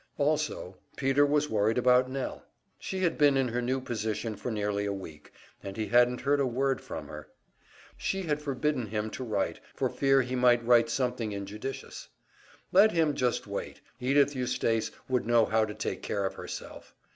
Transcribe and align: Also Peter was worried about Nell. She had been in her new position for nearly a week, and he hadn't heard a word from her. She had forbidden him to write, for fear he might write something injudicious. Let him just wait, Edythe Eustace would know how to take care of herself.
Also 0.17 0.77
Peter 0.97 1.23
was 1.27 1.47
worried 1.51 1.77
about 1.77 2.09
Nell. 2.09 2.43
She 2.79 3.01
had 3.01 3.19
been 3.19 3.37
in 3.37 3.49
her 3.49 3.61
new 3.61 3.79
position 3.79 4.35
for 4.35 4.49
nearly 4.49 4.87
a 4.87 4.91
week, 4.91 5.31
and 5.61 5.77
he 5.77 5.85
hadn't 5.89 6.21
heard 6.21 6.39
a 6.39 6.45
word 6.47 6.81
from 6.81 7.07
her. 7.07 7.29
She 7.97 8.23
had 8.23 8.41
forbidden 8.41 8.87
him 8.87 9.11
to 9.11 9.23
write, 9.23 9.59
for 9.75 9.89
fear 9.89 10.23
he 10.23 10.35
might 10.35 10.65
write 10.65 10.89
something 10.89 11.33
injudicious. 11.33 12.07
Let 12.71 12.93
him 12.93 13.13
just 13.13 13.45
wait, 13.45 13.79
Edythe 14.01 14.33
Eustace 14.33 14.89
would 15.07 15.27
know 15.27 15.45
how 15.45 15.65
to 15.65 15.75
take 15.75 16.01
care 16.01 16.25
of 16.25 16.33
herself. 16.33 16.95